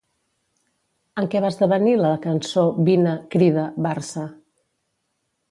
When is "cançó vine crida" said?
2.23-3.67